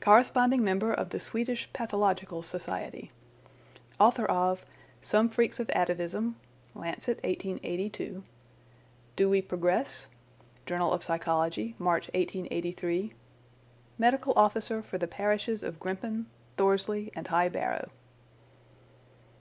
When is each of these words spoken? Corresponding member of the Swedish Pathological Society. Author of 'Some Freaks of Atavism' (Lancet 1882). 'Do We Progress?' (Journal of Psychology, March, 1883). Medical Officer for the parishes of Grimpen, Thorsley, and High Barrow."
Corresponding 0.00 0.62
member 0.62 0.92
of 0.92 1.10
the 1.10 1.18
Swedish 1.18 1.68
Pathological 1.72 2.44
Society. 2.44 3.10
Author 3.98 4.24
of 4.24 4.64
'Some 5.02 5.28
Freaks 5.28 5.58
of 5.58 5.68
Atavism' 5.70 6.36
(Lancet 6.76 7.16
1882). 7.24 8.22
'Do 9.16 9.28
We 9.28 9.42
Progress?' 9.42 10.06
(Journal 10.64 10.92
of 10.92 11.02
Psychology, 11.02 11.74
March, 11.76 12.06
1883). 12.14 13.12
Medical 13.98 14.32
Officer 14.36 14.80
for 14.80 14.96
the 14.96 15.08
parishes 15.08 15.64
of 15.64 15.80
Grimpen, 15.80 16.26
Thorsley, 16.56 17.10
and 17.16 17.26
High 17.26 17.48
Barrow." 17.48 17.90